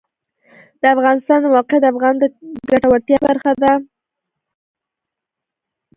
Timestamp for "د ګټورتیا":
2.21-3.17